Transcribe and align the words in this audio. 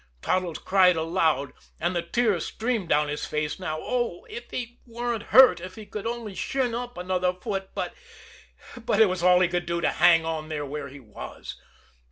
Toddles 0.23 0.57
cried 0.57 0.95
aloud, 0.95 1.53
and 1.79 1.95
the 1.95 2.01
tears 2.01 2.47
streamed 2.47 2.89
down 2.89 3.07
his 3.07 3.27
face 3.27 3.59
now. 3.59 3.77
Oh, 3.79 4.25
if 4.31 4.49
he 4.49 4.79
weren't 4.87 5.21
hurt 5.29 5.61
if 5.61 5.75
he 5.75 5.85
could 5.85 6.07
only 6.07 6.33
shin 6.33 6.73
up 6.73 6.97
another 6.97 7.33
foot 7.35 7.69
but 7.75 7.93
but 8.83 8.99
it 8.99 9.05
was 9.05 9.21
all 9.21 9.41
he 9.41 9.47
could 9.47 9.67
do 9.67 9.79
to 9.79 9.91
hang 9.91 10.49
there 10.49 10.65
where 10.65 10.87
he 10.87 10.99
was. 10.99 11.61